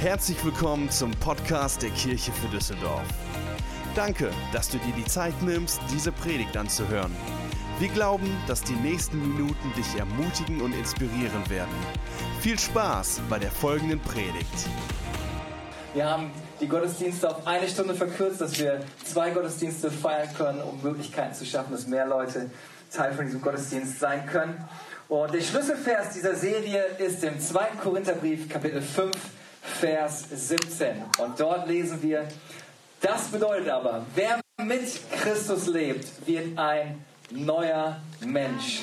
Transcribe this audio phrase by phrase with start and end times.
[0.00, 3.04] Herzlich willkommen zum Podcast der Kirche für Düsseldorf.
[3.94, 7.14] Danke, dass du dir die Zeit nimmst, diese Predigt anzuhören.
[7.78, 11.74] Wir glauben, dass die nächsten Minuten dich ermutigen und inspirieren werden.
[12.40, 14.70] Viel Spaß bei der folgenden Predigt.
[15.92, 16.30] Wir haben
[16.62, 21.44] die Gottesdienste auf eine Stunde verkürzt, dass wir zwei Gottesdienste feiern können, um Möglichkeiten zu
[21.44, 22.50] schaffen, dass mehr Leute
[22.90, 24.66] Teil von diesem Gottesdienst sein können.
[25.10, 27.72] Und der Schlüsselvers dieser Serie ist im 2.
[27.82, 29.14] Korintherbrief, Kapitel 5,
[29.80, 31.02] Vers 17.
[31.18, 32.28] Und dort lesen wir,
[33.00, 34.82] das bedeutet aber, wer mit
[35.22, 38.82] Christus lebt, wird ein neuer Mensch.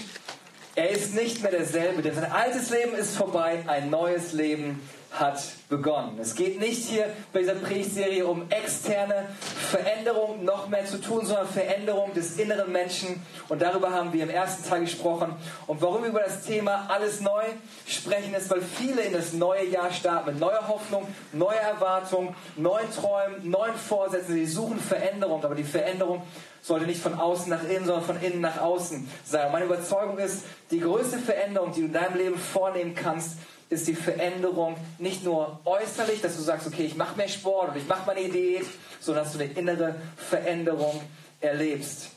[0.75, 5.41] Er ist nicht mehr derselbe, denn sein altes Leben ist vorbei, ein neues Leben hat
[5.69, 6.17] begonnen.
[6.19, 9.27] Es geht nicht hier bei dieser Predigtserie um externe
[9.69, 13.21] Veränderung, noch mehr zu tun, sondern Veränderung des inneren Menschen.
[13.49, 15.35] Und darüber haben wir im ersten Teil gesprochen.
[15.65, 17.43] Und warum wir über das Thema alles neu
[17.87, 22.91] sprechen, ist, weil viele in das neue Jahr starten mit neuer Hoffnung, neuer Erwartung, neuen
[22.91, 24.35] Träumen, neuen Vorsätzen.
[24.35, 26.21] Sie suchen Veränderung, aber die Veränderung
[26.61, 29.45] sollte nicht von außen nach innen, sondern von innen nach außen sein.
[29.47, 33.37] Und meine Überzeugung ist, die größte Veränderung, die du in deinem Leben vornehmen kannst,
[33.69, 37.77] ist die Veränderung nicht nur äußerlich, dass du sagst, okay, ich mache mehr Sport und
[37.77, 38.65] ich mache meine Diät,
[38.99, 41.01] sondern dass du eine innere Veränderung
[41.41, 42.11] erlebst.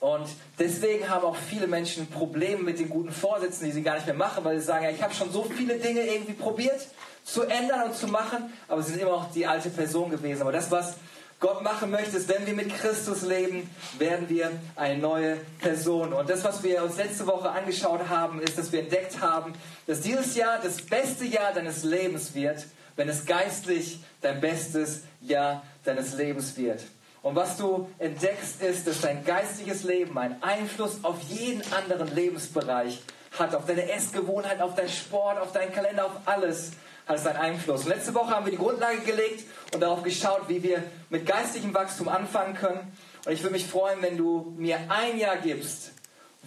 [0.00, 0.26] Und
[0.58, 4.16] deswegen haben auch viele Menschen Probleme mit den guten Vorsätzen, die sie gar nicht mehr
[4.16, 6.88] machen, weil sie sagen, ja, ich habe schon so viele Dinge irgendwie probiert
[7.24, 10.42] zu ändern und zu machen, aber sie sind immer noch die alte Person gewesen.
[10.42, 10.96] Aber das, was
[11.42, 16.12] Gott machen möchte, ist, wenn wir mit Christus leben, werden wir eine neue Person.
[16.12, 19.52] Und das, was wir uns letzte Woche angeschaut haben, ist, dass wir entdeckt haben,
[19.88, 25.64] dass dieses Jahr das beste Jahr deines Lebens wird, wenn es geistlich dein bestes Jahr
[25.84, 26.84] deines Lebens wird.
[27.22, 33.02] Und was du entdeckst, ist, dass dein geistliches Leben einen Einfluss auf jeden anderen Lebensbereich
[33.36, 36.70] hat, auf deine Essgewohnheit, auf deinen Sport, auf deinen Kalender, auf alles
[37.06, 37.82] hat es einen Einfluss.
[37.82, 41.74] Und letzte Woche haben wir die Grundlage gelegt und darauf geschaut, wie wir mit geistigem
[41.74, 42.92] Wachstum anfangen können.
[43.24, 45.92] Und ich würde mich freuen, wenn du mir ein Jahr gibst,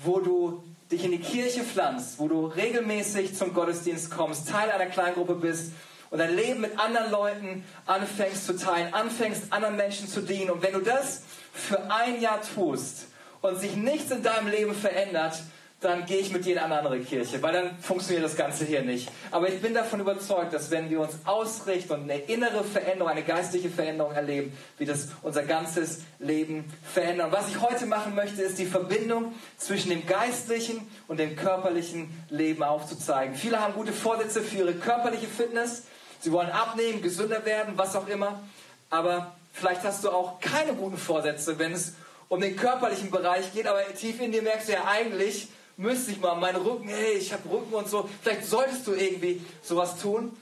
[0.03, 4.85] wo du dich in die Kirche pflanzt, wo du regelmäßig zum Gottesdienst kommst, Teil einer
[4.87, 5.71] Kleingruppe bist
[6.09, 10.51] und dein Leben mit anderen Leuten anfängst zu teilen, anfängst anderen Menschen zu dienen.
[10.51, 11.23] Und wenn du das
[11.53, 13.07] für ein Jahr tust
[13.41, 15.41] und sich nichts in deinem Leben verändert,
[15.85, 18.81] dann gehe ich mit dir in eine andere Kirche, weil dann funktioniert das Ganze hier
[18.81, 19.09] nicht.
[19.31, 23.23] Aber ich bin davon überzeugt, dass wenn wir uns ausrichten und eine innere Veränderung, eine
[23.23, 27.31] geistliche Veränderung erleben, wie das unser ganzes Leben verändern.
[27.31, 32.63] Was ich heute machen möchte, ist die Verbindung zwischen dem geistlichen und dem körperlichen Leben
[32.63, 33.35] aufzuzeigen.
[33.35, 35.83] Viele haben gute Vorsätze für ihre körperliche Fitness.
[36.19, 38.41] Sie wollen abnehmen, gesünder werden, was auch immer.
[38.89, 41.93] Aber vielleicht hast du auch keine guten Vorsätze, wenn es
[42.27, 46.19] um den körperlichen Bereich geht, aber tief in dir merkst du ja eigentlich, müsste ich
[46.19, 48.09] mal, mein Rücken, hey, ich habe Rücken und so.
[48.21, 50.35] Vielleicht solltest du irgendwie sowas tun.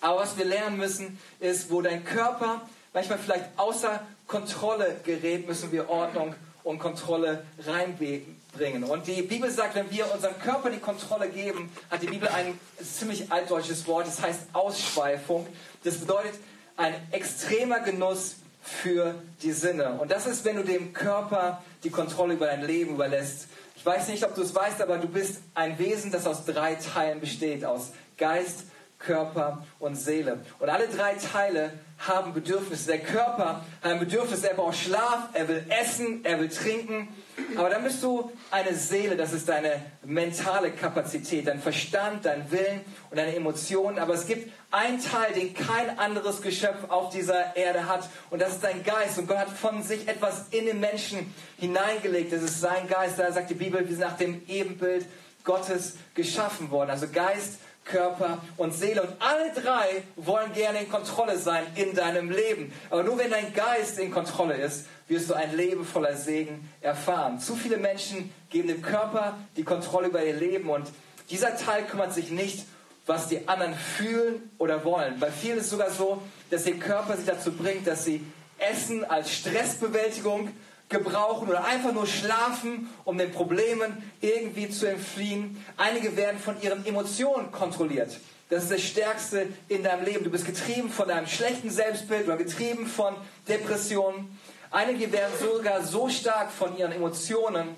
[0.00, 2.62] Aber was wir lernen müssen, ist, wo dein Körper
[2.92, 6.34] manchmal vielleicht außer Kontrolle gerät, müssen wir Ordnung
[6.64, 8.84] und Kontrolle reinbringen.
[8.84, 12.58] Und die Bibel sagt, wenn wir unserem Körper die Kontrolle geben, hat die Bibel ein
[12.82, 15.46] ziemlich altdeutsches Wort, das heißt Ausschweifung.
[15.84, 16.34] Das bedeutet
[16.76, 19.98] ein extremer Genuss für die Sinne.
[20.00, 23.46] Und das ist, wenn du dem Körper die Kontrolle über dein Leben überlässt.
[23.80, 26.74] Ich weiß nicht, ob du es weißt, aber du bist ein Wesen, das aus drei
[26.74, 28.64] Teilen besteht, aus Geist,
[29.00, 30.40] Körper und Seele.
[30.58, 31.72] Und alle drei Teile
[32.06, 32.86] haben Bedürfnisse.
[32.86, 37.08] Der Körper hat ein Bedürfnis, er braucht Schlaf, er will essen, er will trinken.
[37.56, 42.82] Aber dann bist du eine Seele, das ist deine mentale Kapazität, dein Verstand, dein Willen
[43.10, 43.98] und deine Emotionen.
[43.98, 48.08] Aber es gibt einen Teil, den kein anderes Geschöpf auf dieser Erde hat.
[48.28, 49.18] Und das ist dein Geist.
[49.18, 52.32] Und Gott hat von sich etwas in den Menschen hineingelegt.
[52.32, 53.18] Das ist sein Geist.
[53.18, 55.06] Da sagt die Bibel, wir sind nach dem Ebenbild
[55.44, 56.90] Gottes geschaffen worden.
[56.90, 59.02] Also Geist, Körper und Seele.
[59.02, 62.72] Und alle drei wollen gerne in Kontrolle sein in deinem Leben.
[62.90, 67.40] Aber nur wenn dein Geist in Kontrolle ist, wirst du ein Leben voller Segen erfahren.
[67.40, 70.88] Zu viele Menschen geben dem Körper die Kontrolle über ihr Leben und
[71.30, 72.66] dieser Teil kümmert sich nicht,
[73.06, 75.18] was die anderen fühlen oder wollen.
[75.18, 78.24] Bei vielen ist es sogar so, dass ihr Körper sich dazu bringt, dass sie
[78.58, 80.50] Essen als Stressbewältigung
[80.90, 85.64] gebrauchen oder einfach nur schlafen, um den Problemen irgendwie zu entfliehen.
[85.76, 88.18] Einige werden von ihren Emotionen kontrolliert.
[88.50, 90.24] Das ist das Stärkste in deinem Leben.
[90.24, 93.14] Du bist getrieben von deinem schlechten Selbstbild oder getrieben von
[93.48, 94.38] Depressionen.
[94.72, 97.68] Einige werden sogar so stark von ihren Emotionen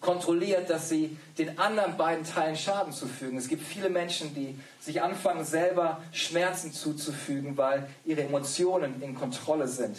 [0.00, 3.38] kontrolliert, dass sie den anderen beiden Teilen Schaden zufügen.
[3.38, 9.68] Es gibt viele Menschen, die sich anfangen, selber Schmerzen zuzufügen, weil ihre Emotionen in Kontrolle
[9.68, 9.98] sind.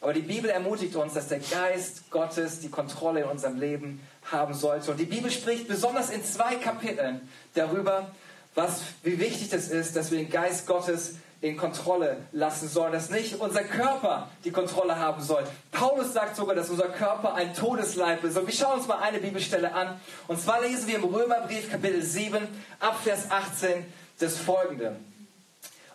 [0.00, 4.00] Aber die Bibel ermutigt uns, dass der Geist Gottes die Kontrolle in unserem Leben
[4.30, 4.90] haben sollte.
[4.90, 8.10] Und die Bibel spricht besonders in zwei Kapiteln darüber,
[8.54, 13.10] was, wie wichtig das ist, dass wir den Geist Gottes in Kontrolle lassen sollen, dass
[13.10, 15.44] nicht unser Körper die Kontrolle haben soll.
[15.70, 18.36] Paulus sagt sogar, dass unser Körper ein Todesleib ist.
[18.36, 20.00] Und wir schauen uns mal eine Bibelstelle an.
[20.26, 22.48] Und zwar lesen wir im Römerbrief Kapitel 7
[22.80, 23.84] ab Vers 18
[24.18, 24.96] das folgende.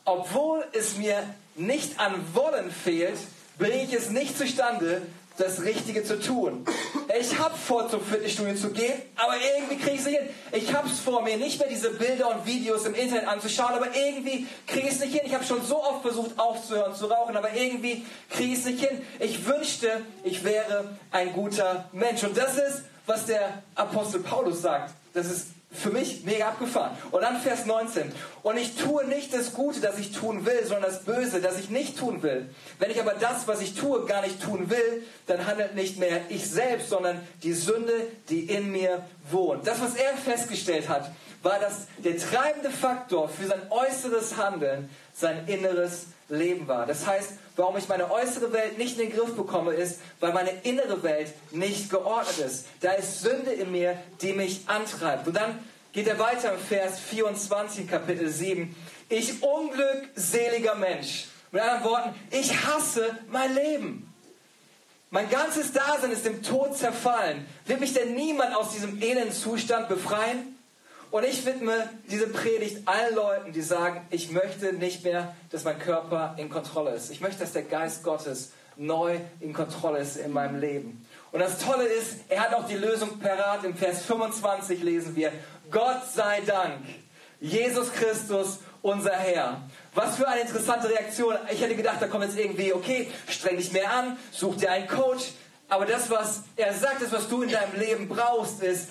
[0.06, 1.24] Obwohl es mir
[1.56, 3.18] nicht an Wollen fehlt,
[3.58, 5.02] bringe ich es nicht zustande,
[5.38, 6.66] das Richtige zu tun.
[7.20, 10.30] Ich habe vor, zum Fitnessstudio zu gehen, aber irgendwie kriege ich es nicht hin.
[10.52, 13.96] Ich habe es vor, mir nicht mehr diese Bilder und Videos im Internet anzuschauen, aber
[13.96, 15.22] irgendwie kriege ich es nicht hin.
[15.26, 18.88] Ich habe schon so oft versucht aufzuhören zu rauchen, aber irgendwie kriege ich es nicht
[18.88, 19.02] hin.
[19.20, 22.24] Ich wünschte, ich wäre ein guter Mensch.
[22.24, 24.94] Und das ist, was der Apostel Paulus sagt.
[25.14, 26.96] Das ist für mich mega abgefahren.
[27.12, 28.12] Und dann Vers 19.
[28.44, 31.70] Und ich tue nicht das Gute, das ich tun will, sondern das Böse, das ich
[31.70, 32.50] nicht tun will.
[32.80, 36.22] Wenn ich aber das, was ich tue, gar nicht tun will, dann handelt nicht mehr
[36.30, 37.94] ich selbst, sondern die Sünde,
[38.30, 39.68] die in mir wohnt.
[39.68, 41.12] Das, was er festgestellt hat,
[41.44, 46.86] war, dass der treibende Faktor für sein äußeres Handeln sein inneres Leben war.
[46.86, 50.52] Das heißt, warum ich meine äußere Welt nicht in den Griff bekomme, ist, weil meine
[50.64, 52.66] innere Welt nicht geordnet ist.
[52.80, 55.28] Da ist Sünde in mir, die mich antreibt.
[55.28, 55.60] Und dann
[55.92, 58.76] geht er weiter im Vers 24, Kapitel 7.
[59.10, 61.28] Ich unglückseliger Mensch.
[61.52, 64.14] Mit anderen Worten, ich hasse mein Leben.
[65.12, 67.46] Mein ganzes Dasein ist dem Tod zerfallen.
[67.68, 70.53] Wird mich denn niemand aus diesem elenden Zustand befreien?
[71.14, 75.78] Und ich widme diese Predigt allen Leuten, die sagen, ich möchte nicht mehr, dass mein
[75.78, 77.12] Körper in Kontrolle ist.
[77.12, 81.06] Ich möchte, dass der Geist Gottes neu in Kontrolle ist in meinem Leben.
[81.32, 83.64] Und das Tolle ist, er hat auch die Lösung parat.
[83.64, 85.32] Im Vers 25 lesen wir,
[85.70, 86.80] Gott sei Dank,
[87.40, 89.62] Jesus Christus, unser Herr.
[89.94, 91.36] Was für eine interessante Reaktion.
[91.52, 94.88] Ich hätte gedacht, da kommt jetzt irgendwie, okay, streng dich mehr an, such dir einen
[94.88, 95.26] Coach.
[95.70, 98.88] Aber das, was er sagt, das, was du in deinem Leben brauchst, ist,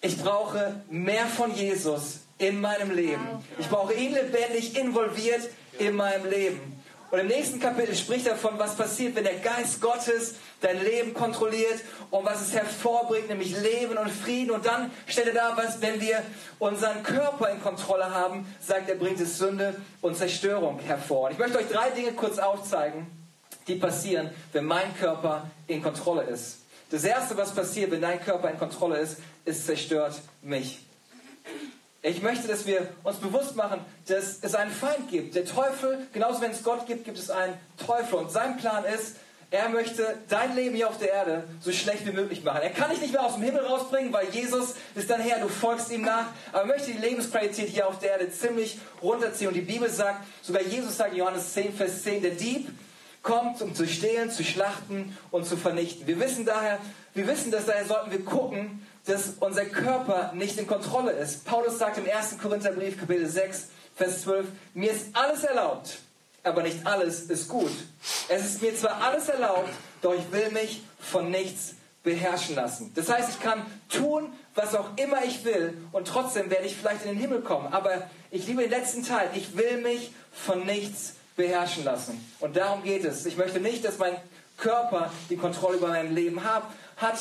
[0.00, 3.26] ich brauche mehr von Jesus in meinem Leben.
[3.58, 5.48] Ich brauche ihn lebendig involviert
[5.78, 6.78] in meinem Leben.
[7.10, 11.14] Und im nächsten Kapitel spricht er davon, was passiert, wenn der Geist Gottes dein Leben
[11.14, 11.80] kontrolliert
[12.10, 14.50] und was es hervorbringt, nämlich Leben und Frieden.
[14.50, 16.22] Und dann stellt er dar, was, wenn wir
[16.58, 21.26] unseren Körper in Kontrolle haben, sagt er, bringt es Sünde und Zerstörung hervor.
[21.26, 23.06] Und ich möchte euch drei Dinge kurz aufzeigen,
[23.66, 26.58] die passieren, wenn mein Körper in Kontrolle ist.
[26.90, 30.80] Das Erste, was passiert, wenn dein Körper in Kontrolle ist, es zerstört mich.
[32.00, 35.34] Ich möchte, dass wir uns bewusst machen, dass es einen Feind gibt.
[35.34, 37.54] Der Teufel, genauso wenn es Gott gibt, gibt es einen
[37.84, 38.18] Teufel.
[38.20, 39.16] Und sein Plan ist,
[39.50, 42.60] er möchte dein Leben hier auf der Erde so schlecht wie möglich machen.
[42.62, 45.48] Er kann dich nicht mehr aus dem Himmel rausbringen, weil Jesus ist dann her, du
[45.48, 46.26] folgst ihm nach.
[46.52, 49.48] Aber er möchte die Lebensqualität hier auf der Erde ziemlich runterziehen.
[49.48, 52.68] Und die Bibel sagt, sogar Jesus sagt in Johannes 10, Vers 10, der Dieb
[53.28, 56.06] kommt, um zu stehlen, zu schlachten und zu vernichten.
[56.06, 56.78] Wir wissen daher,
[57.12, 61.44] wir wissen das, daher sollten wir gucken, dass unser Körper nicht in Kontrolle ist.
[61.44, 62.38] Paulus sagt im 1.
[62.40, 65.98] Korintherbrief, Kapitel 6, Vers 12, mir ist alles erlaubt,
[66.42, 67.70] aber nicht alles ist gut.
[68.30, 69.70] Es ist mir zwar alles erlaubt,
[70.00, 72.92] doch ich will mich von nichts beherrschen lassen.
[72.94, 73.60] Das heißt, ich kann
[73.90, 77.74] tun, was auch immer ich will und trotzdem werde ich vielleicht in den Himmel kommen.
[77.74, 79.28] Aber ich liebe den letzten Teil.
[79.34, 82.20] Ich will mich von nichts beherrschen lassen.
[82.40, 83.24] Und darum geht es.
[83.24, 84.16] Ich möchte nicht, dass mein
[84.58, 86.64] Körper die Kontrolle über mein Leben hat.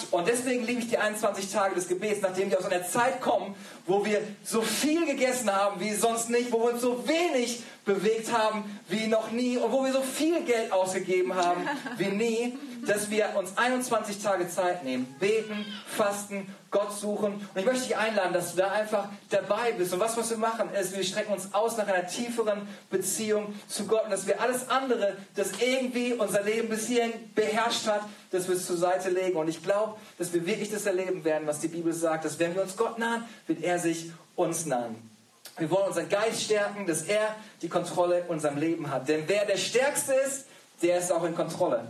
[0.10, 3.54] Und deswegen liebe ich die 21 Tage des Gebets, nachdem wir aus einer Zeit kommen,
[3.86, 8.36] wo wir so viel gegessen haben wie sonst nicht, wo wir uns so wenig bewegt
[8.36, 12.58] haben wie noch nie und wo wir so viel Geld ausgegeben haben wie nie,
[12.88, 17.34] dass wir uns 21 Tage Zeit nehmen, beten, fasten, Gott suchen.
[17.34, 19.94] Und ich möchte dich einladen, dass du da einfach dabei bist.
[19.94, 24.06] Und was, wir machen, ist, wir strecken uns aus nach einer tieferen Beziehung zu Gott
[24.06, 28.56] und dass wir alles andere, das irgendwie unser Leben bis hierhin beherrscht hat, dass wir
[28.56, 29.38] es zur Seite legen.
[29.38, 32.56] Und ich glaube, dass wir wirklich das erleben werden, was die Bibel sagt, dass wenn
[32.56, 35.10] wir uns Gott nahen, wird er sich uns nahen.
[35.58, 39.08] Wir wollen unseren Geist stärken, dass er die Kontrolle in unserem Leben hat.
[39.08, 40.46] Denn wer der Stärkste ist,
[40.82, 41.88] der ist auch in Kontrolle.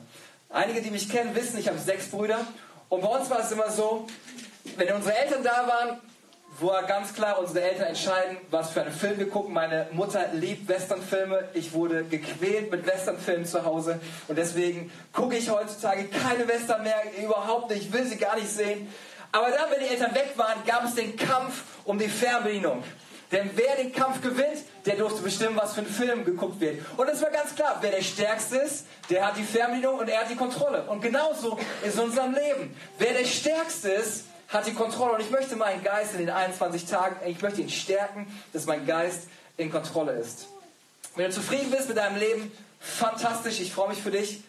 [0.50, 2.39] Einige, die mich kennen, wissen, ich habe sechs Brüder.
[2.89, 4.07] Und bei uns war es immer so,
[4.75, 6.01] wenn unsere Eltern da waren,
[6.59, 9.53] war ganz klar, unsere Eltern entscheiden, was für einen Film wir gucken.
[9.53, 11.50] Meine Mutter liebt Westernfilme.
[11.53, 14.00] Ich wurde gequält mit Westernfilmen zu Hause.
[14.27, 17.83] Und deswegen gucke ich heutzutage keine Western mehr, überhaupt nicht.
[17.83, 18.91] Ich will sie gar nicht sehen.
[19.31, 22.83] Aber dann, wenn die Eltern weg waren, gab es den Kampf um die Fernbedienung.
[23.31, 26.79] Denn wer den Kampf gewinnt, der durfte bestimmen, was für ein Film geguckt wird.
[26.95, 30.21] Und es war ganz klar, wer der Stärkste ist, der hat die Fernbedienung und er
[30.21, 30.83] hat die Kontrolle.
[30.83, 32.75] Und genauso ist in unserem Leben.
[32.97, 35.13] Wer der Stärkste ist, hat die Kontrolle.
[35.13, 38.85] Und ich möchte meinen Geist in den 21 Tagen, ich möchte ihn stärken, dass mein
[38.85, 39.27] Geist
[39.57, 40.47] in Kontrolle ist.
[41.15, 44.43] Wenn du zufrieden bist mit deinem Leben, fantastisch, ich freue mich für dich.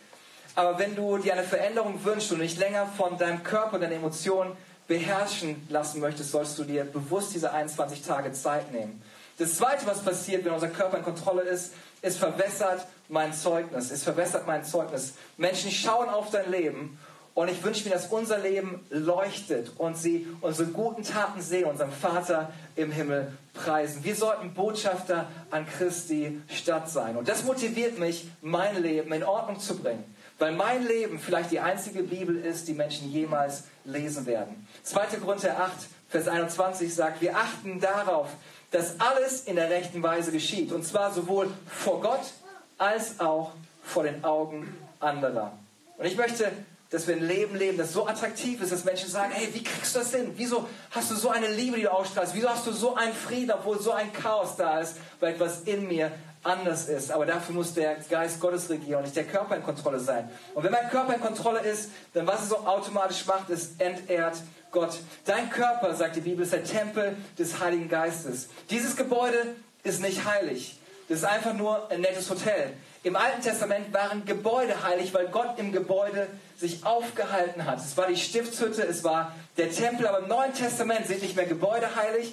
[0.54, 4.56] Aber wenn du dir eine Veränderung wünschst und nicht länger von deinem Körper, deinen Emotionen
[4.88, 9.02] beherrschen lassen möchtest, sollst du dir bewusst diese 21 Tage Zeit nehmen.
[9.38, 13.90] Das Zweite, was passiert, wenn unser Körper in Kontrolle ist, es verwässert mein Zeugnis.
[13.90, 15.14] Es verwässert mein Zeugnis.
[15.36, 16.98] Menschen schauen auf dein Leben
[17.38, 21.92] und ich wünsche mir, dass unser Leben leuchtet und sie unsere guten Taten sehen, unseren
[21.92, 24.02] Vater im Himmel preisen.
[24.02, 27.16] Wir sollten Botschafter an Christi Stadt sein.
[27.16, 30.02] Und das motiviert mich, mein Leben in Ordnung zu bringen.
[30.40, 34.66] Weil mein Leben vielleicht die einzige Bibel ist, die Menschen jemals lesen werden.
[34.82, 35.18] 2.
[35.24, 35.70] Korinther 8,
[36.08, 38.30] Vers 21 sagt, wir achten darauf,
[38.72, 40.72] dass alles in der rechten Weise geschieht.
[40.72, 42.32] Und zwar sowohl vor Gott
[42.78, 43.52] als auch
[43.84, 45.52] vor den Augen anderer.
[45.98, 46.50] Und ich möchte,
[46.90, 49.94] dass wir ein Leben leben, das so attraktiv ist, dass Menschen sagen, hey, wie kriegst
[49.94, 50.32] du das hin?
[50.36, 52.34] Wieso hast du so eine Liebe, die du ausstrahlst?
[52.34, 55.86] Wieso hast du so einen Frieden, obwohl so ein Chaos da ist, weil etwas in
[55.86, 57.10] mir anders ist.
[57.10, 60.28] Aber dafür muss der Geist Gottes regieren und nicht der Körper in Kontrolle sein.
[60.54, 64.36] Und wenn mein Körper in Kontrolle ist, dann was es so automatisch macht, ist entehrt
[64.70, 64.98] Gott.
[65.24, 68.48] Dein Körper, sagt die Bibel, ist der Tempel des Heiligen Geistes.
[68.70, 70.78] Dieses Gebäude ist nicht heilig.
[71.08, 72.72] Das ist einfach nur ein nettes Hotel.
[73.04, 76.26] Im Alten Testament waren Gebäude heilig, weil Gott im Gebäude
[76.56, 77.78] sich aufgehalten hat.
[77.78, 81.46] Es war die Stiftshütte, es war der Tempel, aber im Neuen Testament sind nicht mehr
[81.46, 82.32] Gebäude heilig,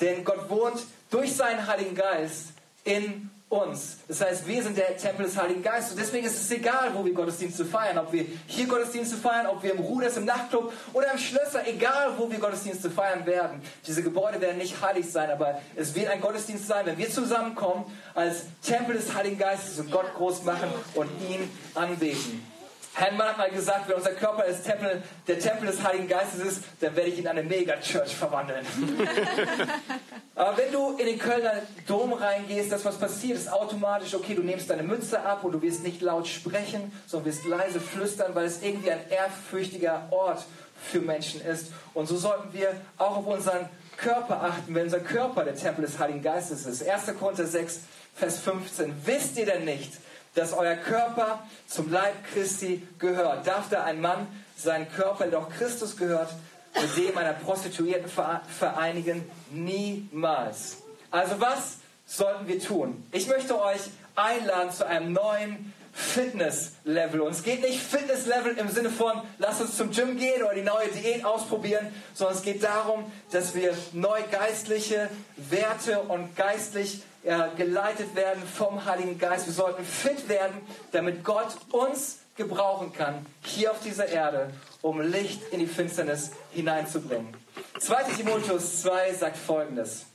[0.00, 2.48] denn Gott wohnt durch seinen Heiligen Geist
[2.84, 3.98] in uns.
[4.08, 5.92] Das heißt, wir sind der Tempel des Heiligen Geistes.
[5.92, 7.98] Und deswegen ist es egal, wo wir Gottesdienste feiern.
[7.98, 11.66] Ob wir hier Gottesdienste feiern, ob wir im Ruders, im Nachtclub oder im Schlösser.
[11.66, 13.62] Egal, wo wir Gottesdienste feiern werden.
[13.86, 17.84] Diese Gebäude werden nicht heilig sein, aber es wird ein Gottesdienst sein, wenn wir zusammenkommen
[18.14, 22.44] als Tempel des Heiligen Geistes und Gott groß machen und ihn anbeten.
[22.94, 26.96] Herrn hat mal gesagt, wenn unser Körper Tempel, der Tempel des Heiligen Geistes ist, dann
[26.96, 28.64] werde ich ihn in eine Mega-Church verwandeln.
[30.36, 34.42] Aber wenn du in den Kölner Dom reingehst, das was passiert, ist automatisch, okay, du
[34.42, 38.44] nimmst deine Mütze ab und du wirst nicht laut sprechen, sondern wirst leise flüstern, weil
[38.44, 40.44] es irgendwie ein ehrfürchtiger Ort
[40.78, 41.68] für Menschen ist.
[41.94, 43.66] Und so sollten wir auch auf unseren
[43.96, 46.86] Körper achten, wenn unser Körper der Tempel des Heiligen Geistes ist.
[46.86, 47.18] 1.
[47.18, 47.80] Korinther 6,
[48.14, 48.92] Vers 15.
[49.06, 49.94] Wisst ihr denn nicht,
[50.34, 53.46] dass euer Körper zum Leib Christi gehört.
[53.46, 56.28] Darf da ein Mann seinen Körper, der doch Christus gehört,
[56.80, 59.28] mit dem einer Prostituierten vereinigen?
[59.50, 60.78] Niemals.
[61.10, 63.04] Also was sollten wir tun?
[63.12, 63.80] Ich möchte euch
[64.14, 67.22] einladen zu einem neuen Fitness-Level.
[67.22, 70.62] Und es geht nicht Fitness-Level im Sinne von, lass uns zum Gym gehen oder die
[70.62, 77.48] neue Diät ausprobieren, sondern es geht darum, dass wir neu geistliche Werte und geistlich äh,
[77.56, 79.46] geleitet werden vom Heiligen Geist.
[79.46, 80.54] Wir sollten fit werden,
[80.92, 84.50] damit Gott uns gebrauchen kann, hier auf dieser Erde,
[84.82, 87.34] um Licht in die Finsternis hineinzubringen.
[87.78, 90.06] 2 Timotheus 2 sagt folgendes.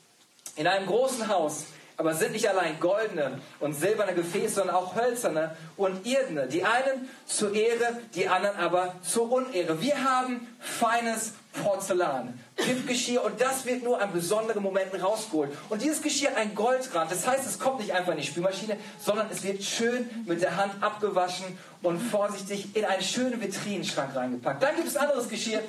[0.55, 1.65] In einem großen Haus
[2.01, 6.47] aber sind nicht allein goldene und silberne Gefäße, sondern auch hölzerne und irdene.
[6.47, 9.79] Die einen zur Ehre, die anderen aber zur Unehre.
[9.83, 15.51] Wir haben feines Porzellan, Kippgeschirr und das wird nur an besonderen Momenten rausgeholt.
[15.69, 17.11] Und dieses Geschirr einen Goldrand.
[17.11, 20.57] Das heißt, es kommt nicht einfach in die Spülmaschine, sondern es wird schön mit der
[20.57, 24.63] Hand abgewaschen und vorsichtig in einen schönen Vitrinenschrank reingepackt.
[24.63, 25.61] Dann gibt es anderes Geschirr.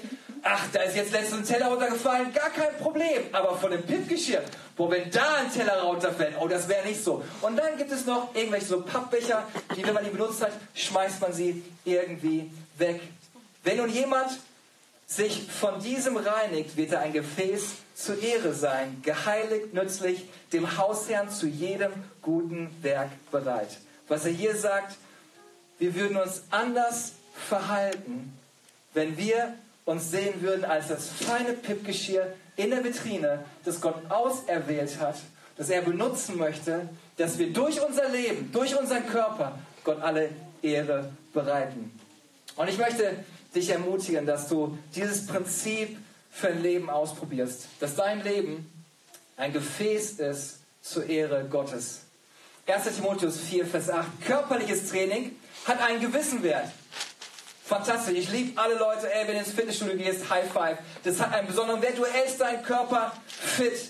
[0.44, 3.22] Ach, da ist jetzt letztens ein Teller runtergefallen, gar kein Problem.
[3.30, 4.42] Aber von dem Pippgeschirr,
[4.76, 7.22] wo wenn da ein Teller runterfällt, oh, das wäre nicht so.
[7.42, 9.46] Und dann gibt es noch irgendwelche so Pappbecher,
[9.76, 13.00] die, wenn man die benutzt hat, schmeißt man sie irgendwie weg.
[13.62, 14.30] Wenn nun jemand
[15.06, 21.30] sich von diesem reinigt, wird er ein Gefäß zur Ehre sein, geheiligt, nützlich, dem Hausherrn
[21.30, 23.78] zu jedem guten Werk bereit.
[24.08, 24.96] Was er hier sagt,
[25.78, 27.12] wir würden uns anders
[27.48, 28.36] verhalten,
[28.94, 29.54] wenn wir
[29.92, 35.16] uns sehen würden als das feine Pippgeschirr in der Vitrine, das Gott auserwählt hat,
[35.56, 40.30] das er benutzen möchte, dass wir durch unser Leben, durch unseren Körper Gott alle
[40.62, 41.98] Ehre bereiten.
[42.56, 43.16] Und ich möchte
[43.54, 45.96] dich ermutigen, dass du dieses Prinzip
[46.30, 47.66] für ein Leben ausprobierst.
[47.80, 48.70] Dass dein Leben
[49.36, 52.00] ein Gefäß ist zur Ehre Gottes.
[52.66, 52.96] 1.
[52.96, 54.06] Timotheus 4, Vers 8.
[54.26, 56.70] Körperliches Training hat einen gewissen Wert.
[57.72, 58.18] Fantastisch.
[58.18, 60.76] Ich liebe alle Leute, ey, wenn du ins Fitnessstudio gehst, High Five.
[61.04, 61.96] Das hat einen besonderen Wert.
[61.96, 63.88] Du hältst deinen Körper fit.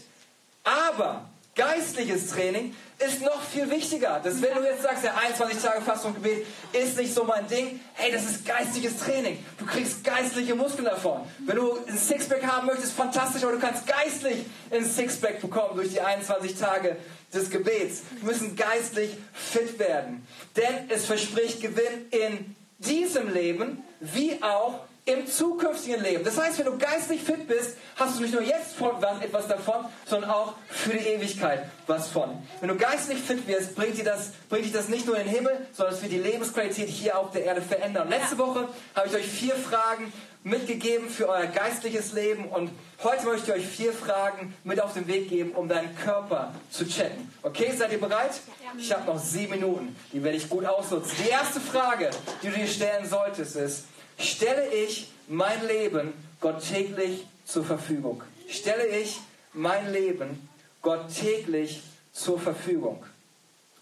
[0.63, 4.21] Aber geistliches Training ist noch viel wichtiger.
[4.23, 7.49] Dass wenn du jetzt sagst, ja, 21 Tage Fasten und Gebet ist nicht so mein
[7.49, 9.45] Ding, hey, das ist geistliches Training.
[9.59, 11.23] Du kriegst geistliche Muskeln davon.
[11.41, 15.91] Wenn du ein Sixpack haben möchtest, fantastisch, aber du kannst geistlich ein Sixpack bekommen durch
[15.91, 16.99] die 21 Tage
[17.35, 18.03] des Gebets.
[18.21, 20.25] Wir müssen geistlich fit werden.
[20.55, 26.23] Denn es verspricht Gewinn in diesem Leben wie auch im zukünftigen Leben.
[26.23, 28.77] Das heißt, wenn du geistlich fit bist, hast du nicht nur jetzt
[29.21, 32.31] etwas davon, sondern auch für die Ewigkeit was von.
[32.61, 35.35] Wenn du geistlich fit wirst, bringt dir das, bringt dich das nicht nur in den
[35.35, 38.09] Himmel, sondern es wird die Lebensqualität hier auf der Erde verändern.
[38.09, 40.13] Letzte Woche habe ich euch vier Fragen
[40.45, 42.71] mitgegeben für euer geistliches Leben und
[43.03, 46.87] heute möchte ich euch vier Fragen mit auf den Weg geben, um deinen Körper zu
[46.87, 47.33] checken.
[47.43, 48.41] Okay, seid ihr bereit?
[48.77, 51.13] Ich habe noch sieben Minuten, die werde ich gut ausnutzen.
[51.25, 52.11] Die erste Frage,
[52.43, 53.85] die du dir stellen solltest, ist,
[54.19, 58.23] stelle ich mein Leben Gott täglich zur Verfügung?
[58.49, 59.21] Stelle ich
[59.53, 60.49] mein Leben
[60.81, 61.83] Gott täglich
[62.13, 63.05] zur Verfügung?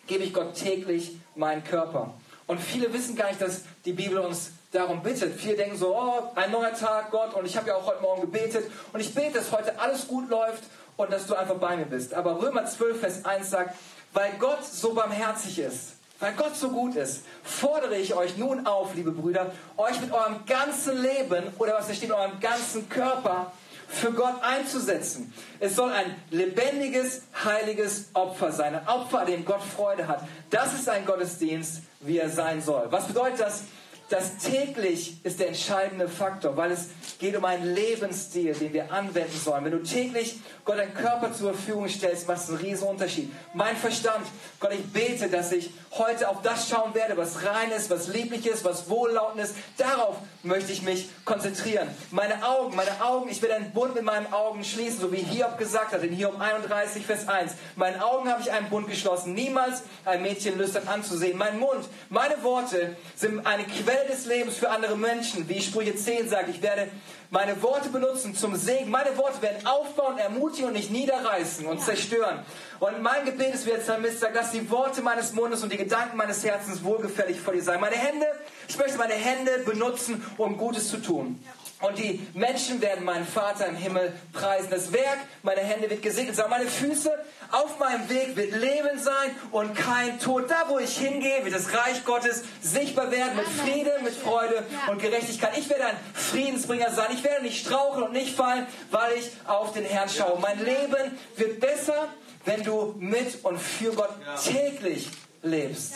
[0.07, 2.15] Gebe ich Gott täglich meinen Körper?
[2.47, 5.39] Und viele wissen gar nicht, dass die Bibel uns darum bittet.
[5.39, 8.23] Viele denken so, oh, ein neuer Tag, Gott, und ich habe ja auch heute Morgen
[8.23, 10.63] gebetet und ich bete, dass heute alles gut läuft
[10.97, 12.15] und dass du einfach bei mir bist.
[12.15, 13.77] Aber Römer 12, Vers 1 sagt,
[14.13, 18.95] weil Gott so barmherzig ist, weil Gott so gut ist, fordere ich euch nun auf,
[18.95, 23.53] liebe Brüder, euch mit eurem ganzen Leben oder was da steht, eurem ganzen Körper
[23.89, 25.33] für Gott einzusetzen.
[25.59, 28.75] Es soll ein lebendiges, heiliges Opfer sein.
[28.77, 30.23] Ein Opfer, an dem Gott Freude hat.
[30.51, 32.87] Das ist ein Gottesdienst, wie er sein soll.
[32.91, 33.65] Was bedeutet das?
[34.11, 36.89] Das täglich ist der entscheidende Faktor, weil es
[37.21, 39.65] geht um einen Lebensstil, den wir anwenden sollen.
[39.65, 43.33] Wenn du täglich Gott deinen Körper zur Verfügung stellst, macht es einen riesen Unterschied.
[43.55, 44.27] Mein Verstand,
[44.59, 48.47] Gott, ich bete, dass ich heute auf das schauen werde, was rein ist, was lieblich
[48.47, 49.55] ist, was wohllautend ist.
[49.77, 51.89] Darauf möchte ich mich konzentrieren.
[52.11, 55.57] Meine Augen, meine Augen, ich will einen Bund mit meinen Augen schließen, so wie Hiob
[55.57, 57.53] gesagt hat, in Hiob 31, Vers 1.
[57.77, 61.39] Meinen Augen habe ich einen Bund geschlossen, niemals ein Mädchen lüstern anzusehen.
[61.39, 65.49] Mein Mund, meine Worte sind eine Quelle des Lebens für andere Menschen.
[65.49, 66.89] Wie Sprüche 10 sagt, ich werde
[67.31, 68.91] meine Worte benutzen zum Segen.
[68.91, 72.41] Meine Worte werden aufbauen, ermutigen und nicht niederreißen und zerstören.
[72.81, 75.77] Und mein Gebet ist, wie der Psalmist sagt, dass die Worte meines Mundes und die
[75.77, 77.81] Gedanken meines Herzens wohlgefällig vor dir sein.
[77.81, 78.27] Meine Hände,
[78.69, 81.41] ich möchte meine Hände benutzen, um Gutes zu tun.
[81.81, 84.69] Und die Menschen werden meinen Vater im Himmel preisen.
[84.71, 86.51] Das Werk meiner Hände wird gesegnet sein.
[86.51, 87.11] Meine Füße
[87.51, 90.51] auf meinem Weg wird Leben sein und kein Tod.
[90.51, 95.01] Da, wo ich hingehe, wird das Reich Gottes sichtbar werden mit Friede, mit Freude und
[95.01, 95.57] Gerechtigkeit.
[95.57, 97.07] Ich werde ein Friedensbringer sein.
[97.15, 100.39] Ich werde nicht straucheln und nicht fallen, weil ich auf den Herrn schaue.
[100.39, 102.09] Mein Leben wird besser,
[102.45, 104.11] wenn du mit und für Gott
[104.45, 105.09] täglich
[105.43, 105.95] lebst.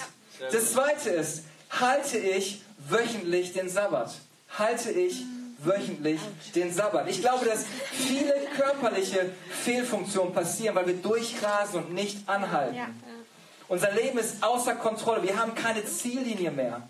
[0.51, 4.15] Das zweite ist, halte ich wöchentlich den Sabbat.
[4.59, 5.23] Halte ich
[5.65, 6.21] wöchentlich
[6.55, 7.09] den Sabbat.
[7.09, 9.31] Ich glaube, dass viele körperliche
[9.63, 12.77] Fehlfunktionen passieren, weil wir durchrasen und nicht anhalten.
[13.69, 15.23] Unser Leben ist außer Kontrolle.
[15.23, 16.83] Wir haben keine Ziellinie mehr.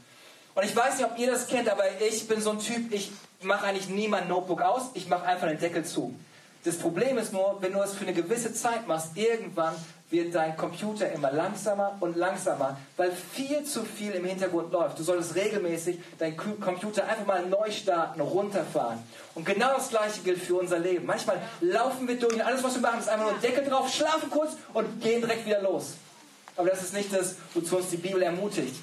[0.54, 3.10] Und ich weiß nicht, ob ihr das kennt, aber ich bin so ein Typ, ich
[3.42, 6.14] mache eigentlich nie mein Notebook aus, ich mache einfach den Deckel zu.
[6.64, 9.74] Das Problem ist nur, wenn du es für eine gewisse Zeit machst, irgendwann
[10.10, 14.98] wird dein Computer immer langsamer und langsamer, weil viel zu viel im Hintergrund läuft.
[14.98, 19.02] Du solltest regelmäßig deinen Computer einfach mal neu starten, runterfahren.
[19.34, 21.04] Und genau das Gleiche gilt für unser Leben.
[21.04, 24.30] Manchmal laufen wir durch und alles, was wir machen, ist einfach nur Deckel drauf, schlafen
[24.30, 25.94] kurz und gehen direkt wieder los.
[26.56, 28.76] Aber das ist nicht das, wozu uns die Bibel ermutigt.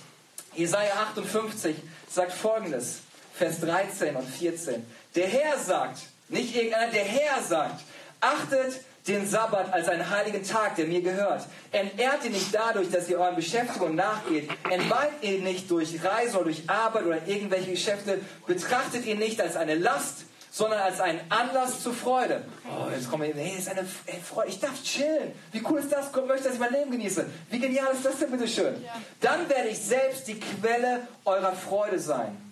[0.53, 1.77] Jesaja 58
[2.09, 2.99] sagt folgendes,
[3.33, 4.85] Vers 13 und 14.
[5.15, 7.81] Der Herr sagt, nicht irgendeiner, der Herr sagt,
[8.19, 11.45] achtet den Sabbat als einen heiligen Tag, der mir gehört.
[11.71, 14.49] Entehrt ihn nicht dadurch, dass ihr euren Beschäftigungen nachgeht.
[14.69, 18.21] Entweiht ihn nicht durch Reise oder durch Arbeit oder irgendwelche Geschäfte.
[18.45, 22.43] Betrachtet ihn nicht als eine Last, sondern als einen Anlass zur Freude.
[22.65, 24.49] Oh, jetzt kommen wir, hey, ist eine hey, Freude.
[24.49, 25.31] Ich darf chillen.
[25.51, 26.11] Wie cool ist das?
[26.11, 27.25] Gott möchte, dass ich mein Leben genieße.
[27.49, 28.75] Wie genial ist das denn bitte schön?
[29.19, 32.50] Dann werde ich selbst die Quelle eurer Freude sein.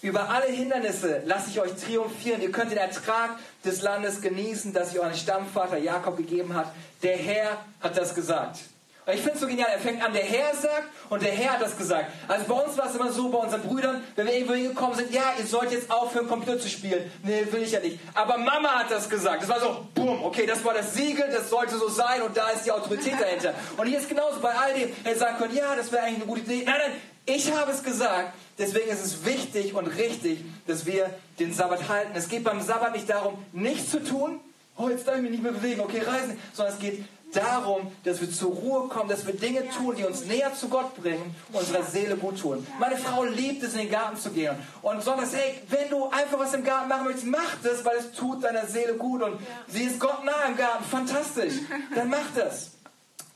[0.00, 2.40] Über alle Hindernisse lasse ich euch triumphieren.
[2.40, 3.30] Ihr könnt den Ertrag
[3.64, 6.72] des Landes genießen, das ich euren Stammvater Jakob gegeben hat.
[7.02, 8.60] Der Herr hat das gesagt.
[9.08, 9.70] Und ich finde es so genial.
[9.72, 12.12] Er fängt an, der Herr sagt und der Herr hat das gesagt.
[12.28, 15.10] Also bei uns war es immer so, bei unseren Brüdern, wenn wir irgendwo hingekommen sind,
[15.10, 17.10] ja, ihr sollt jetzt aufhören, Computer zu spielen.
[17.24, 17.98] Nee, will ich ja nicht.
[18.14, 19.42] Aber Mama hat das gesagt.
[19.42, 22.50] Das war so, boom, okay, das war das Siegel, das sollte so sein und da
[22.50, 23.54] ist die Autorität dahinter.
[23.78, 26.40] Und hier ist genauso bei all dem, er können, ja, das wäre eigentlich eine gute
[26.42, 26.64] Idee.
[26.66, 26.92] Nein, nein,
[27.28, 32.10] ich habe es gesagt Deswegen ist es wichtig und richtig, dass wir den Sabbat halten.
[32.14, 34.40] Es geht beim Sabbat nicht darum, nichts zu tun.
[34.76, 35.80] Oh, jetzt darf ich mich nicht mehr bewegen.
[35.80, 36.36] Okay, reisen.
[36.52, 40.24] Sondern es geht darum, dass wir zur Ruhe kommen, dass wir Dinge tun, die uns
[40.24, 42.66] näher zu Gott bringen, unserer Seele gut tun.
[42.80, 44.56] Meine Frau liebt es, in den Garten zu gehen.
[44.82, 48.12] Und sonntags, hey, wenn du einfach was im Garten machen möchtest, mach das, weil es
[48.12, 49.22] tut deiner Seele gut.
[49.22, 49.38] Und
[49.68, 50.84] sie ist Gott nah im Garten.
[50.84, 51.54] Fantastisch.
[51.94, 52.72] Dann mach das.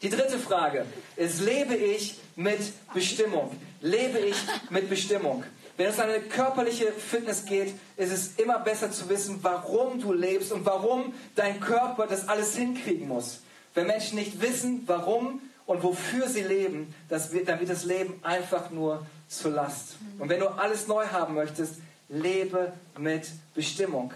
[0.02, 0.84] Die dritte Frage
[1.16, 2.58] ist, lebe ich mit
[2.92, 3.56] Bestimmung?
[3.80, 4.36] Lebe ich
[4.70, 5.44] mit Bestimmung?
[5.76, 10.12] Wenn es um eine körperliche Fitness geht, ist es immer besser zu wissen, warum du
[10.12, 13.40] lebst und warum dein Körper das alles hinkriegen muss.
[13.74, 18.70] Wenn Menschen nicht wissen, warum und wofür sie leben, wird, dann wird das Leben einfach
[18.70, 19.96] nur zur Last.
[20.18, 21.76] Und wenn du alles neu haben möchtest,
[22.08, 24.12] lebe mit Bestimmung.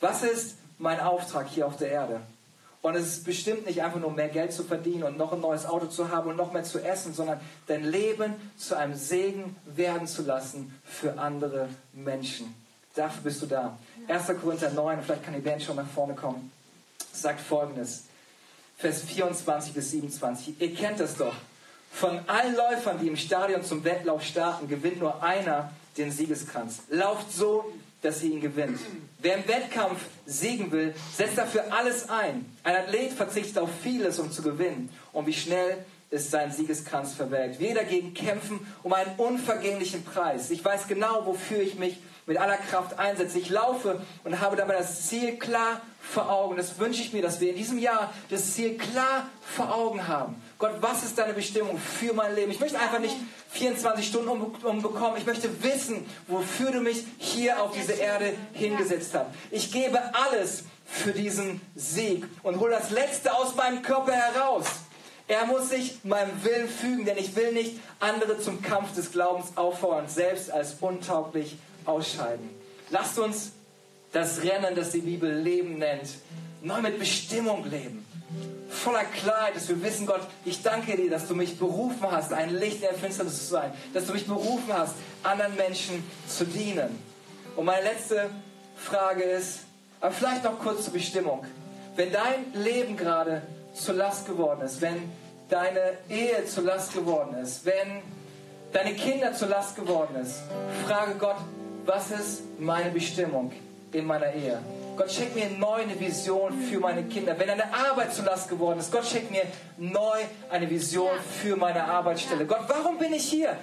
[0.00, 2.20] Was ist mein Auftrag hier auf der Erde?
[2.84, 5.64] Und es ist bestimmt nicht einfach nur mehr Geld zu verdienen und noch ein neues
[5.64, 10.06] Auto zu haben und noch mehr zu essen, sondern dein Leben zu einem Segen werden
[10.06, 12.54] zu lassen für andere Menschen.
[12.94, 13.78] Dafür bist du da.
[14.06, 14.26] 1.
[14.38, 16.52] Korinther 9, vielleicht kann die Band schon nach vorne kommen,
[17.10, 18.04] sagt folgendes.
[18.76, 20.60] Vers 24 bis 27.
[20.60, 21.36] Ihr kennt das doch.
[21.90, 26.80] Von allen Läufern, die im Stadion zum Wettlauf starten, gewinnt nur einer den Siegeskranz.
[26.90, 27.64] Lauft so,
[28.04, 28.78] dass ihr ihn gewinnt.
[29.18, 32.44] Wer im Wettkampf siegen will, setzt dafür alles ein.
[32.62, 34.90] Ein Athlet verzichtet auf vieles, um zu gewinnen.
[35.12, 37.58] Und wie schnell ist sein Siegeskranz verwelkt.
[37.58, 40.50] Wir dagegen kämpfen um einen unvergänglichen Preis.
[40.50, 43.38] Ich weiß genau, wofür ich mich mit aller Kraft einsetze.
[43.38, 45.80] Ich laufe und habe dabei das Ziel klar
[46.12, 46.56] vor Augen.
[46.56, 50.40] Das wünsche ich mir, dass wir in diesem Jahr das Ziel klar vor Augen haben.
[50.58, 52.50] Gott, was ist deine Bestimmung für mein Leben?
[52.50, 53.16] Ich möchte einfach nicht
[53.50, 55.16] 24 Stunden umbekommen.
[55.16, 59.26] Ich möchte wissen, wofür du mich hier auf diese Erde hingesetzt hast.
[59.50, 64.66] Ich gebe alles für diesen Sieg und hole das Letzte aus meinem Körper heraus.
[65.26, 69.56] Er muss sich meinem Willen fügen, denn ich will nicht andere zum Kampf des Glaubens
[69.56, 72.50] auffordern, selbst als untauglich ausscheiden.
[72.90, 73.52] Lasst uns
[74.14, 76.08] das Rennen, das die Bibel Leben nennt,
[76.62, 78.06] neu mit Bestimmung leben.
[78.70, 82.54] Voller Klarheit, dass wir wissen, Gott, ich danke dir, dass du mich berufen hast, ein
[82.54, 83.72] Licht in der Finsternis zu sein.
[83.92, 86.98] Dass du mich berufen hast, anderen Menschen zu dienen.
[87.56, 88.30] Und meine letzte
[88.76, 89.60] Frage ist,
[90.00, 91.44] aber vielleicht noch kurz zur Bestimmung.
[91.96, 93.42] Wenn dein Leben gerade
[93.74, 95.10] zur Last geworden ist, wenn
[95.48, 98.00] deine Ehe zur Last geworden ist, wenn
[98.72, 100.40] deine Kinder zur Last geworden ist,
[100.86, 101.36] frage Gott,
[101.84, 103.52] was ist meine Bestimmung
[103.94, 104.58] in meiner Ehe?
[104.96, 107.36] Gott schenkt mir neu eine Vision für meine Kinder.
[107.38, 109.42] Wenn eine Arbeit zur Last geworden ist, Gott schenkt mir
[109.76, 110.18] neu
[110.50, 111.10] eine Vision
[111.42, 112.46] für meine Arbeitsstelle.
[112.46, 113.56] Gott, warum bin ich hier?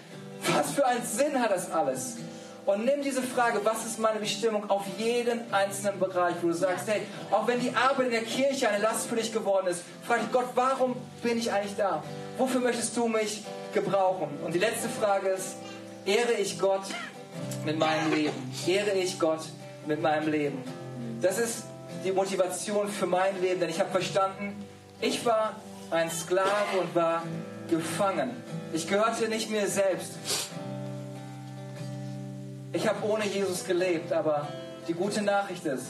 [0.56, 2.18] Was für einen Sinn hat das alles?
[2.66, 6.88] Und nimm diese Frage, was ist meine Bestimmung auf jeden einzelnen Bereich, wo du sagst,
[6.88, 10.22] hey, auch wenn die Arbeit in der Kirche eine Last für dich geworden ist, frage
[10.26, 12.04] ich Gott, warum bin ich eigentlich da?
[12.38, 14.28] Wofür möchtest du mich gebrauchen?
[14.46, 15.56] Und die letzte Frage ist,
[16.06, 16.84] ehre ich Gott
[17.66, 18.54] mit meinem Leben?
[18.68, 19.42] Ehre ich Gott
[19.88, 20.64] mit meinem Leben?
[21.22, 21.64] Das ist
[22.04, 24.66] die Motivation für mein Leben, denn ich habe verstanden,
[25.00, 25.56] ich war
[25.92, 27.24] ein Sklave und war
[27.70, 28.32] gefangen.
[28.74, 30.14] Ich gehörte nicht mir selbst.
[32.74, 34.48] Ich habe ohne Jesus gelebt, aber
[34.88, 35.88] die gute Nachricht ist,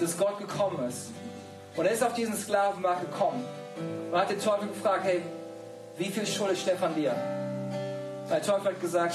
[0.00, 1.10] dass Gott gekommen ist.
[1.74, 3.44] Und er ist auf diesen Sklavenmarkt gekommen
[4.10, 5.22] und hat den Teufel gefragt, hey,
[5.96, 7.14] wie viel schuldet Stefan dir?
[8.30, 9.14] Der Teufel hat gesagt,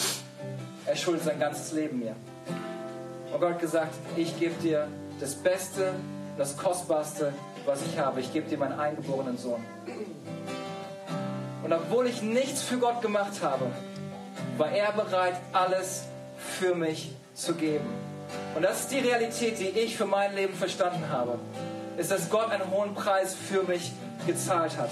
[0.85, 2.15] er schuldet sein ganzes Leben mir.
[3.33, 4.87] Und Gott gesagt, ich gebe dir
[5.19, 5.93] das Beste,
[6.37, 7.33] das Kostbarste,
[7.65, 8.21] was ich habe.
[8.21, 9.63] Ich gebe dir meinen eingeborenen Sohn.
[11.63, 13.65] Und obwohl ich nichts für Gott gemacht habe,
[14.57, 16.03] war er bereit, alles
[16.37, 17.85] für mich zu geben.
[18.55, 21.39] Und das ist die Realität, die ich für mein Leben verstanden habe.
[21.97, 23.91] Ist, dass Gott einen hohen Preis für mich
[24.25, 24.91] gezahlt hat.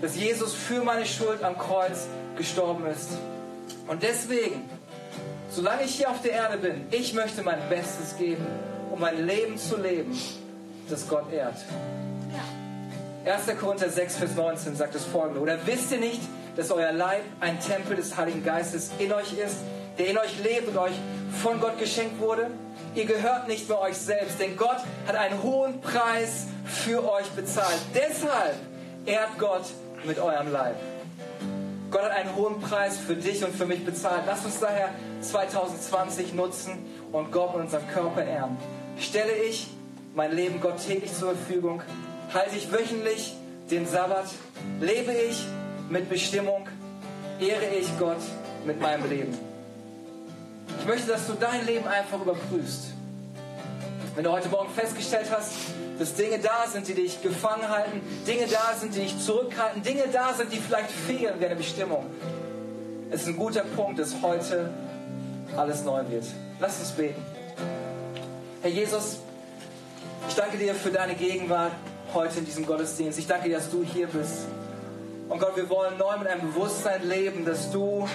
[0.00, 3.10] Dass Jesus für meine Schuld am Kreuz gestorben ist.
[3.88, 4.68] Und deswegen,
[5.50, 8.46] solange ich hier auf der Erde bin, ich möchte mein Bestes geben
[8.98, 10.18] um ein Leben zu leben,
[10.90, 11.56] das Gott ehrt.
[13.24, 13.58] 1.
[13.60, 15.40] Korinther 6, Vers 19 sagt das folgende.
[15.40, 16.22] Oder wisst ihr nicht,
[16.56, 19.58] dass euer Leib ein Tempel des Heiligen Geistes in euch ist,
[19.98, 20.94] der in euch lebt und euch
[21.42, 22.50] von Gott geschenkt wurde?
[22.94, 27.78] Ihr gehört nicht mehr euch selbst, denn Gott hat einen hohen Preis für euch bezahlt.
[27.94, 28.56] Deshalb
[29.06, 29.66] ehrt Gott
[30.04, 30.74] mit eurem Leib.
[31.90, 34.24] Gott hat einen hohen Preis für dich und für mich bezahlt.
[34.26, 34.90] Lasst uns daher
[35.22, 38.58] 2020 nutzen und Gott mit unserem Körper ehren.
[38.98, 39.68] Stelle ich
[40.14, 41.82] mein Leben Gott täglich zur Verfügung?
[42.34, 43.34] Halte ich wöchentlich
[43.70, 44.26] den Sabbat?
[44.80, 45.46] Lebe ich
[45.88, 46.68] mit Bestimmung?
[47.40, 48.20] Ehre ich Gott
[48.66, 49.38] mit meinem Leben?
[50.80, 52.92] Ich möchte, dass du dein Leben einfach überprüfst.
[54.14, 55.52] Wenn du heute Morgen festgestellt hast,
[55.98, 60.04] dass Dinge da sind, die dich gefangen halten, Dinge da sind, die dich zurückhalten, Dinge
[60.12, 62.06] da sind, die vielleicht fehlen in deiner Bestimmung.
[63.10, 64.70] Es ist ein guter Punkt, dass heute
[65.56, 66.24] alles neu wird.
[66.60, 67.22] Lass uns beten.
[68.62, 69.18] Herr Jesus,
[70.28, 71.72] ich danke dir für deine Gegenwart
[72.14, 73.18] heute in diesem Gottesdienst.
[73.18, 74.46] Ich danke dir, dass du hier bist.
[75.28, 78.08] Und Gott, wir wollen neu mit einem Bewusstsein leben, dass du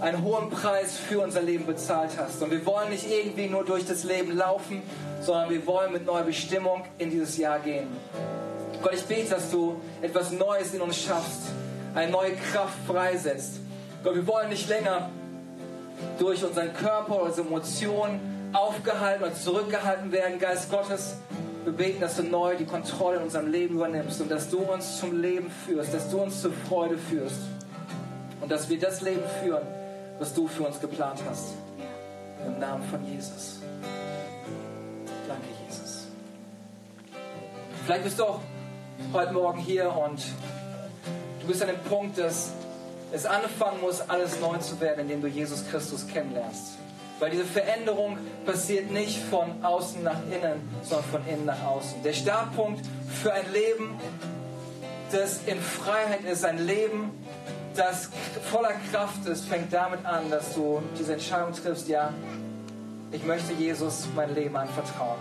[0.00, 2.42] einen hohen Preis für unser Leben bezahlt hast.
[2.42, 4.82] Und wir wollen nicht irgendwie nur durch das Leben laufen,
[5.20, 7.88] sondern wir wollen mit neuer Bestimmung in dieses Jahr gehen.
[8.82, 11.42] Gott, ich bete, dass du etwas Neues in uns schaffst,
[11.94, 13.54] eine neue Kraft freisetzt.
[14.04, 15.10] Gott, wir wollen nicht länger
[16.18, 18.20] durch unseren Körper oder unsere Emotionen
[18.52, 21.16] aufgehalten oder zurückgehalten werden, Geist Gottes.
[21.64, 25.00] Wir beten, dass du neu die Kontrolle in unserem Leben übernimmst und dass du uns
[25.00, 27.40] zum Leben führst, dass du uns zur Freude führst
[28.40, 29.62] und dass wir das Leben führen,
[30.18, 31.54] was du für uns geplant hast.
[32.44, 33.60] Im Namen von Jesus.
[35.26, 36.06] Danke, Jesus.
[37.84, 38.40] Vielleicht bist du auch
[39.12, 40.22] heute Morgen hier und
[41.40, 42.52] du bist an dem Punkt, dass
[43.12, 46.78] es anfangen muss, alles neu zu werden, indem du Jesus Christus kennenlernst.
[47.18, 52.02] Weil diese Veränderung passiert nicht von außen nach innen, sondern von innen nach außen.
[52.02, 52.84] Der Startpunkt
[53.22, 53.98] für ein Leben,
[55.12, 57.10] das in Freiheit ist, ein Leben,
[57.76, 58.10] das
[58.50, 62.12] voller Kraft ist, fängt damit an, dass du diese Entscheidung triffst, ja,
[63.12, 65.18] ich möchte Jesus mein Leben anvertrauen.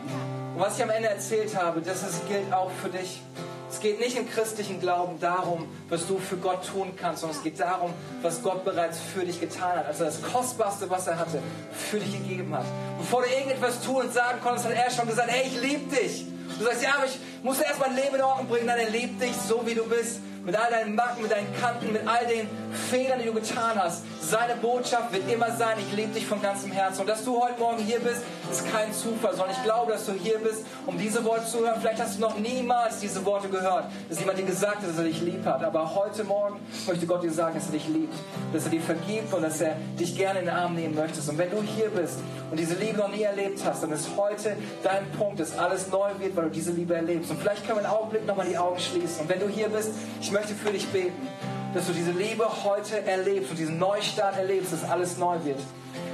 [0.56, 3.22] Und was ich am Ende erzählt habe, das ist, gilt auch für dich.
[3.70, 7.44] Es geht nicht im christlichen Glauben darum, was du für Gott tun kannst, sondern es
[7.44, 9.88] geht darum, was Gott bereits für dich getan hat.
[9.88, 11.40] Also das Kostbarste, was er hatte,
[11.72, 12.66] für dich gegeben hat.
[12.98, 16.26] Bevor du irgendetwas tun und sagen konntest, hat er schon gesagt, hey, ich liebe dich.
[16.58, 18.66] Du sagst, ja, aber ich muss erst mein Leben in Ordnung bringen.
[18.66, 21.92] Nein, er liebt dich so, wie du bist mit all deinen Macken, mit deinen Kanten,
[21.92, 24.04] mit all den Fehlern, die du getan hast.
[24.22, 27.02] Seine Botschaft wird immer sein, ich liebe dich von ganzem Herzen.
[27.02, 30.14] Und dass du heute Morgen hier bist, ist kein Zufall, sondern ich glaube, dass du
[30.14, 31.80] hier bist, um diese Worte zu hören.
[31.80, 35.04] Vielleicht hast du noch niemals diese Worte gehört, dass jemand dir gesagt hat, dass er
[35.04, 35.64] dich lieb hat.
[35.64, 38.16] Aber heute Morgen möchte Gott dir sagen, dass er dich liebt,
[38.54, 41.20] dass er dir vergibt und dass er dich gerne in den Arm nehmen möchte.
[41.30, 42.20] Und wenn du hier bist
[42.52, 46.10] und diese Liebe noch nie erlebt hast, dann ist heute dein Punkt, dass alles neu
[46.20, 47.32] wird, weil du diese Liebe erlebst.
[47.32, 49.22] Und vielleicht können wir einen Augenblick nochmal die Augen schließen.
[49.22, 51.28] Und wenn du hier bist, ich möchte für dich beten,
[51.76, 55.60] dass du diese Liebe heute erlebst und diesen Neustart erlebst, dass alles neu wird.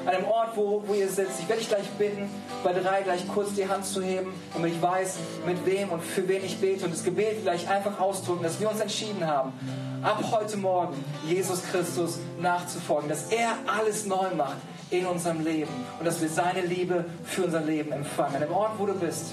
[0.08, 2.32] An einem Ort, wo, wo ihr sitzt, ich werde dich gleich bitten,
[2.63, 6.28] bei drei gleich kurz die Hand zu heben, damit ich weiß, mit wem und für
[6.28, 9.54] wen ich bete und das Gebet gleich einfach ausdrücken, dass wir uns entschieden haben,
[10.02, 14.58] ab heute Morgen Jesus Christus nachzufolgen, dass er alles neu macht
[14.89, 18.36] in unserem Leben und dass wir seine Liebe für unser Leben empfangen.
[18.36, 19.28] An dem Ort, wo du bist.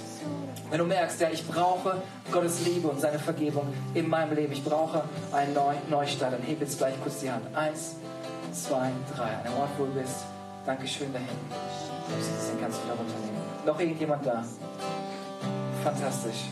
[0.71, 4.63] Wenn du merkst, ja, ich brauche Gottes Liebe und seine Vergebung in meinem Leben, ich
[4.63, 7.45] brauche einen Neu Neustart, dann heb jetzt gleich kurz die Hand.
[7.57, 7.97] Eins,
[8.53, 9.25] zwei, drei.
[9.25, 10.25] An dem Ort, wo du bist.
[10.67, 11.35] Dankeschön da hinten.
[11.49, 13.41] Den kannst du wieder runternehmen.
[13.65, 14.45] Noch irgendjemand da?
[15.83, 16.45] Fantastisch.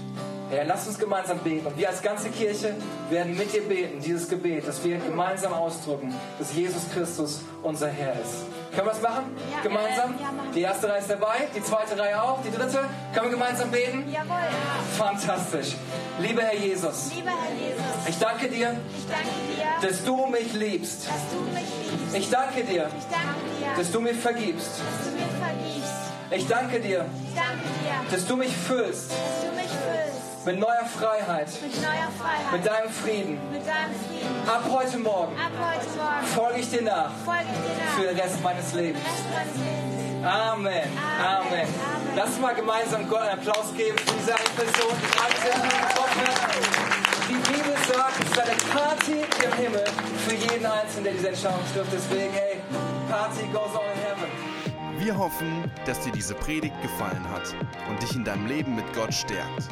[0.51, 1.67] Ja, lass uns gemeinsam beten.
[1.67, 2.75] Und wir als ganze Kirche
[3.11, 8.13] werden mit dir beten, dieses Gebet, dass wir gemeinsam ausdrücken, dass Jesus Christus unser Herr
[8.13, 8.47] ist.
[8.77, 9.25] Können wir es machen?
[9.51, 9.63] Ja.
[9.63, 10.15] Gemeinsam?
[10.21, 12.85] Ja, die erste Reihe ist dabei, die zweite Reihe auch, die dritte.
[13.15, 14.05] Können wir gemeinsam beten?
[14.13, 14.37] Jawohl.
[14.99, 15.77] Fantastisch.
[16.21, 17.11] Lieber Herr Jesus.
[17.15, 18.07] Lieber Herr Jesus.
[18.07, 18.77] Ich danke dir.
[18.99, 19.89] Ich danke dir.
[19.89, 21.09] Dass du mich liebst.
[21.09, 22.17] Dass du mich liebst.
[22.17, 22.91] Ich danke dir.
[22.99, 23.77] Ich danke dir.
[23.79, 24.69] Dass du mir vergibst.
[24.69, 26.07] Dass du mir vergibst.
[26.31, 27.07] Ich danke dir.
[27.25, 28.11] Ich danke dir.
[28.11, 29.11] Dass du mich füllst.
[29.11, 29.96] Dass du mich füllst.
[30.47, 31.49] Mit neuer Freiheit.
[31.61, 32.53] Mit neuer Freiheit.
[32.53, 33.41] Mit deinem Frieden.
[33.51, 34.49] Mit deinem Frieden.
[34.49, 35.35] Ab heute Morgen.
[35.35, 36.27] Ab heute Morgen.
[36.37, 37.11] Folge ich dir nach.
[37.25, 37.93] Folge ich dir nach.
[37.95, 39.03] Für den Rest meines Lebens.
[39.03, 40.25] Rest meines Lebens.
[40.25, 40.89] Amen.
[41.19, 41.47] Amen.
[41.51, 41.69] Amen.
[42.15, 45.67] Lass uns mal gemeinsam Gott einen Applaus geben für diese eine Person, die alles hat.
[47.29, 49.85] Die Bibel sagt, es ist eine Party im Himmel
[50.29, 51.93] für jeden Einzelnen, der diese Entscheidung trifft.
[51.93, 52.61] Deswegen, hey,
[53.11, 54.31] Party goes on in heaven.
[55.05, 57.53] Wir hoffen, dass dir diese Predigt gefallen hat
[57.91, 59.69] und dich in deinem Leben mit Gott stärkt.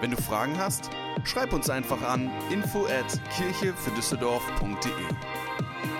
[0.00, 0.90] Wenn du Fragen hast,
[1.24, 4.92] schreib uns einfach an info at kirchefürdüsseldorf.de.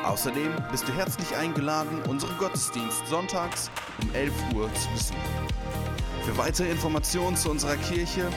[0.05, 3.71] Außerdem bist du herzlich eingeladen, unseren Gottesdienst sonntags
[4.03, 5.19] um 11 Uhr zu besuchen.
[6.25, 8.29] Für weitere Informationen zu unserer Kirche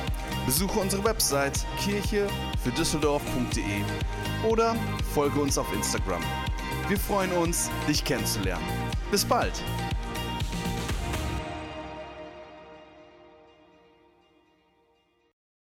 [0.46, 3.84] besuche unsere Website kirchefürdüsseldorf.de
[4.50, 4.76] oder
[5.14, 6.22] folge uns auf Instagram.
[6.88, 8.66] Wir freuen uns, dich kennenzulernen.
[9.12, 9.54] Bis bald!